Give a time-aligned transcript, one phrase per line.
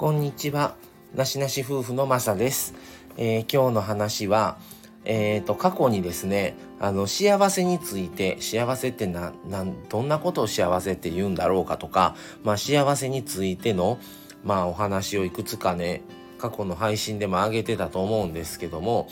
[0.00, 0.76] こんにちは。
[1.14, 2.72] なしなし夫婦のまさです。
[3.18, 4.56] えー、今日の話は、
[5.04, 13.98] えっ、ー、と、過去にですね、あの、幸せについて、幸せってな、なん、どんなことを幸せって言うんだろうかとか、まあ、幸せについての、
[14.42, 16.00] まあ、お話をいくつかね、
[16.38, 19.06] 過去の配信でも上げてたと思うんですけども、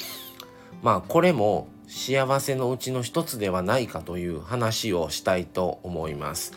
[0.83, 6.55] まあ、これも幸せのうちの一つではないかという話をしたいと思います。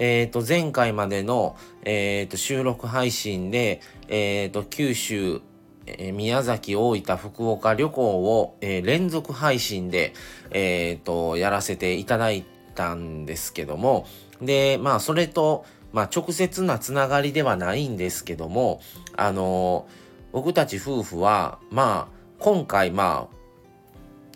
[0.00, 5.42] え、ー、と、前回までの、え、ー、と、収録配信で、えっ、ー、と、九州、
[5.86, 10.14] え宮崎、大分、福岡旅行を、え連続配信で、
[10.50, 14.06] えっ、と、やらせていただいたんですけども、
[14.40, 18.80] で、まあ、それと、まあ、直接なつながりではないんですけども、
[19.16, 19.86] あの
[20.32, 23.36] 僕たち夫婦は、まあ、今回、まあ、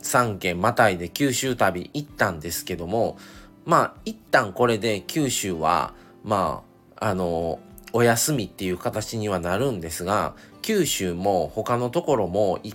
[0.02, 3.16] 3県またいで九州旅行ったんですけども、
[3.64, 6.62] まあ、一旦これで九州は、ま
[6.96, 7.60] あ、あの、
[7.92, 12.74] お休みっていう形にはなるんですが、九州も他のところもいっ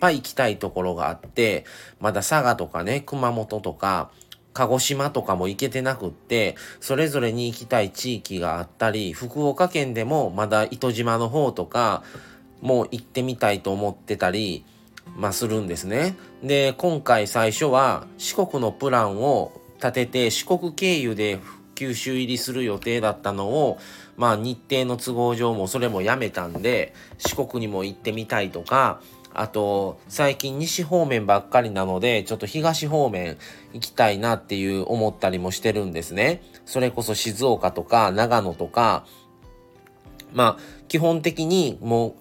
[0.00, 1.64] ぱい行きたいところがあって、
[2.00, 4.10] まだ佐賀とかね、熊本とか、
[4.54, 12.02] 鹿児島とかも行けてなくって、それぞれに行きたい地域があったり、福岡県でもまだ糸島の方とか、
[12.60, 14.64] もう行ってみたいと思ってたり、
[15.16, 16.16] まあするんですね。
[16.42, 19.52] で、今回最初は四国のプランを
[19.84, 21.40] 立てて四国経由で
[21.74, 23.78] 九州入りする予定だったのを、
[24.16, 29.00] まあ日程の都合上もそれもやめたんで、四国にも行ってみたいとか、
[29.34, 33.36] あと、最近西方面ばっかりなので、ちょっと東方面
[33.72, 36.40] 行きたいなっていう思ったりもしてるんですね。
[36.64, 39.04] それこそ静岡とか長野とか、
[40.32, 42.14] まあ、基本的にもう、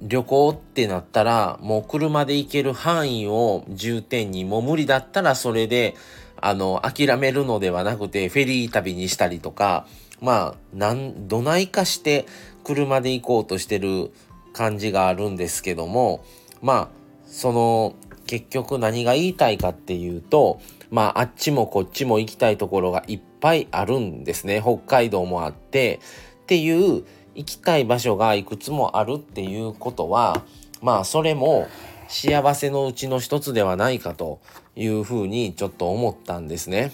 [0.00, 5.94] 旅行ってなったら、もう車で行ける範囲を重点に、もう無理だったらそれで、
[6.40, 9.86] あの、諦めるのではなくて、フェリー旅にしたりとか、
[10.20, 12.26] まあ、なん、どないかして
[12.64, 14.12] 車で行こうとしてる
[14.52, 16.24] 感じがあるんですけども、
[16.60, 16.88] まあ、
[17.26, 17.94] その、
[18.26, 20.60] 結局何が言いたいかっていうと、
[20.90, 24.60] まあ、あっちもこっちも行きたいところがいっぱいあるんですね。
[24.62, 26.00] 北海道もあって、
[26.42, 27.04] っていう
[27.34, 30.42] 行きたい場所がいくつもあるっていうことは、
[30.82, 31.68] まあ、それも
[32.08, 34.40] 幸せのうちの一つではないかと
[34.78, 36.92] いうふうにちょっと思ったんですね。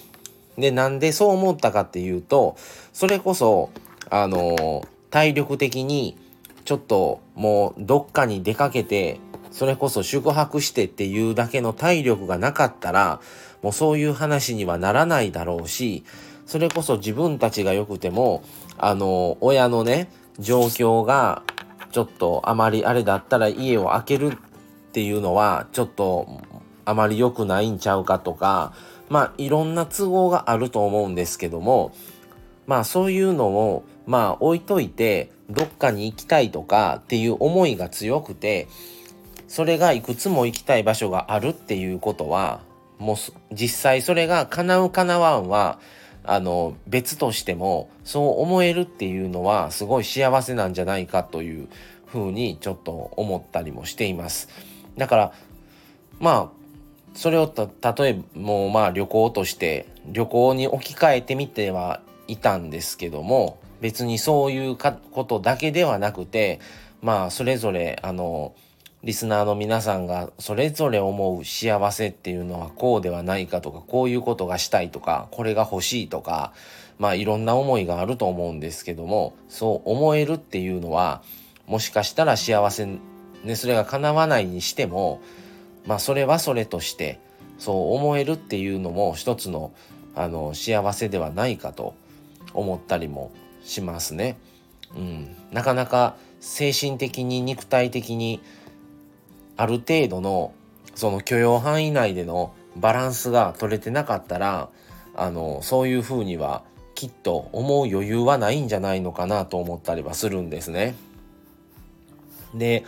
[0.57, 2.57] で、なんでそう思ったかっていうと、
[2.93, 3.71] それこそ、
[4.11, 6.17] あの、体力的に
[6.65, 13.21] ちょっともうどっかに出かけて、それこそ宿泊してっていうだけの体力がなかったら、
[13.63, 16.05] もうそういう話にはならないだろうし、
[16.47, 18.43] それこそ自分たちが良くても、
[18.79, 21.43] あの、親のね、状況が
[21.93, 24.37] ちょっとあまりあれだったら家を空けるっ
[24.93, 26.41] ていうのはちょっと
[26.85, 28.75] あまり良くないんちゃうかとか、
[29.09, 31.95] まあいろんな都合があると思うんですけども、
[32.67, 38.69] まあそういうのをまあ置いといてどっかに行きたいとかっていう思いが強くて、
[39.49, 42.61] それがいくつも行きたい場所があるっていうことは、
[42.99, 43.17] もう
[43.53, 45.79] 実際それが叶う叶わんは、
[46.27, 51.69] あの別としてもそう思えるっていうのはすごい幸せなんじゃないかという
[52.07, 54.49] ふうにちょっと思ったりもしています。
[54.97, 55.33] だから
[56.21, 56.64] まあ
[57.15, 66.61] それを例えばもうまあ旅行として旅行に置き換えてみてはいたんですけども別にそういうことだけではなくて
[67.03, 68.55] まあそれぞれあの
[69.03, 76.53] リスナーの皆さんがそれぞれ思う幸せっていうのはこうではないかとかこういうことがしたいとかこれが欲しいとか
[76.99, 81.23] まあいろんな思いがあると思うんですけどもそう思えるっていうのは
[81.67, 82.99] もしかしたら幸せ
[83.45, 85.21] ね、それが叶わないにしても、
[85.87, 87.21] まあそれはそれとして、
[87.59, 89.73] そう思えるっていうのも一つの、
[90.15, 91.95] あの、幸せではないかと
[92.53, 93.31] 思ったりも
[93.63, 94.37] しますね。
[94.97, 95.37] うん。
[95.53, 98.41] なかなか精神的に肉体的に
[99.57, 100.53] ある程度の
[100.95, 104.69] その許容範囲内でのバランスが取れてなかったら
[105.15, 106.63] あのそういうふうには
[106.95, 110.95] きっと思う余裕はないんじゃないのかなと思ったりはするんですね。
[112.55, 112.85] で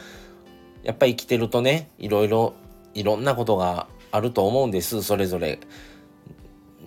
[0.83, 2.55] やっぱり生きてるとねいろいろ
[2.97, 5.61] いろんなことがあると思うんですそれぞれ。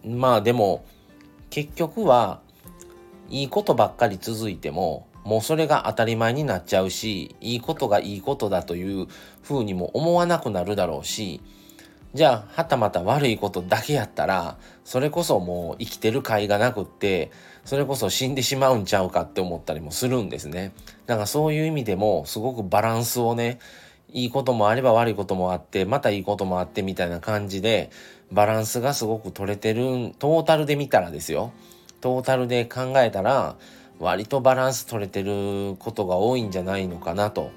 [0.04, 0.84] まあでも
[1.50, 2.42] 結局は
[3.30, 9.08] いいことばっかり続いてももうそれが当たり前になっちゃうしいいことがいいことだという
[9.44, 11.42] ふうにも思わなくなるだろうし
[12.16, 17.30] じゃあはたまた悪いことだけやったらそれこそもう生きてる甲斐がなくって
[17.66, 20.74] それこそ死んでしまうんちゃうかって思ったりもするんですね。
[21.06, 23.60] だからそういう意味でもすごくバランスをね
[24.12, 27.90] いいこともあれば悪いこともあって、またいいこともあってみたいな感じで、
[28.32, 31.52] バランスがすごく取れてる、トータルで見たらですよ。
[32.02, 33.56] トータルで考えたら、
[34.00, 37.52] 割とバランス取れてることが多いんじゃないのかなと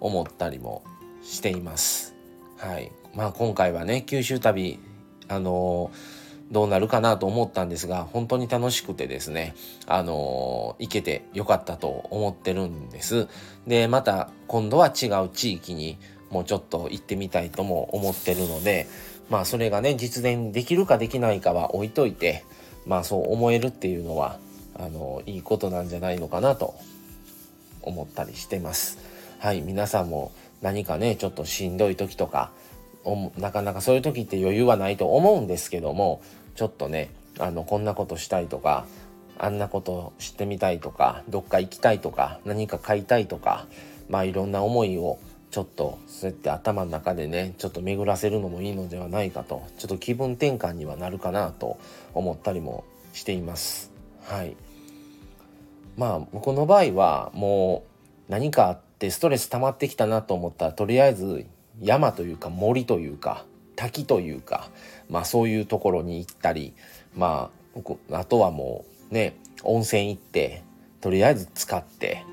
[0.00, 0.82] 思ったりも
[1.22, 2.14] しています。
[2.56, 2.90] はい。
[3.14, 4.80] まあ今回はね、九州旅、
[5.28, 6.21] あのー、
[6.52, 9.54] どうなるかなと思ったんですが、本当に楽しくてですね、
[9.86, 13.26] あのー、行けてよかったと思ってるんです。
[13.66, 15.98] で、また今度は違う地域に
[16.30, 18.86] もうちょっと行ってみたいとも思ってるので、
[19.30, 22.44] まあそれがね、実現できるかできないかは置いといて、
[22.86, 24.38] まあそう思えるっていうのは、
[24.78, 26.74] あの、いいことなんじゃないのかなと
[27.80, 28.98] 思ったりしてます。
[29.38, 32.52] はい、皆さんも何かね、ちょっとしんどい時とか、
[33.38, 36.20] なかなかそういう時って余裕はないと思うんですけども、
[36.54, 38.86] ちょっとね、あの、こんなことしたいとか、
[39.38, 43.66] あんなこと知ってみたいとか、どっか行きたいとか、何か買いたいとか、
[44.08, 45.18] まあいろんな思いを
[45.52, 51.78] ちょっとそうやって頭の中でねちょっと巡らせるのもいいのではないかとちょっと気分転換にはなるかなと
[52.14, 53.92] 思ったりもしています。
[54.24, 54.56] はい。
[55.98, 57.84] まあ僕の場合はも
[58.28, 61.44] う何かあってストレス溜まってきたなと思ったらとりあえず
[61.82, 63.44] 山というか森というか
[63.76, 64.70] 滝というか
[65.08, 66.74] まあそういうところに行ったり
[67.16, 67.50] ま
[68.10, 70.62] ああとはもうね温泉行って
[71.00, 72.24] とりあえず使って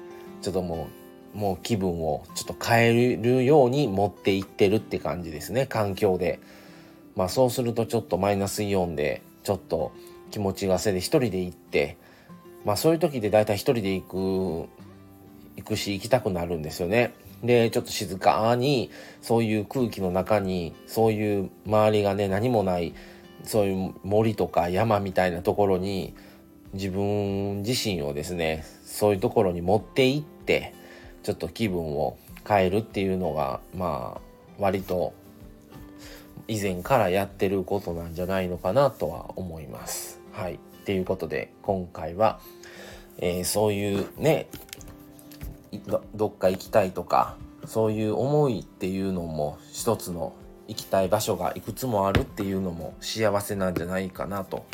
[0.42, 0.88] ちょっとも
[1.36, 6.40] うもう気分をちょっと変えるように持っていってるって感じですね環境で。
[7.16, 9.92] まあそうするとちょっとマイナスイオンでちょっと
[10.32, 11.98] 気持ちがせで一人で行って
[12.64, 14.70] まあそういう時で大体一人で行く
[15.58, 17.14] 行くし行きたくなるんですよね。
[17.44, 18.92] でちょっと静かに
[19.22, 22.94] そういう空気の中にそういう周りがね何もない
[23.44, 26.14] そういう森とか山みたいなところに
[26.74, 30.74] 自分自身をですねそういうところに持っていって
[31.24, 34.22] ちょっと気分を変えるっていうのがまあ
[34.60, 35.14] 割と
[36.48, 40.20] 以前からやってることなんじゃないのかなとは思います。
[40.32, 40.56] はい。
[40.56, 42.40] っていうことで今回は、
[43.20, 44.48] えー、そういうね
[46.16, 50.34] どっか行きたいとかそういう思いっていうのも一つの
[50.68, 54.66] 行きたい場所がいくつもあるっていうのも幸せなんじゃないかなと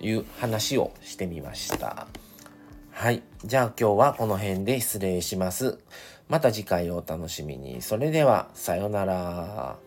[0.00, 2.06] いう話をしてみました。
[2.90, 3.22] はい。
[3.44, 5.78] じゃあ今日はこの辺で失礼します。
[6.28, 7.82] また次回をお楽しみに。
[7.82, 9.85] それでは、さようなら。